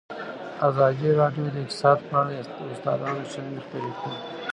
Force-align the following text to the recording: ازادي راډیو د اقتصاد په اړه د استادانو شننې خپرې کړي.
ازادي 0.69 1.09
راډیو 1.19 1.45
د 1.51 1.55
اقتصاد 1.63 1.97
په 2.07 2.13
اړه 2.21 2.31
د 2.57 2.59
استادانو 2.73 3.23
شننې 3.31 3.59
خپرې 3.65 3.91
کړي. 3.99 4.15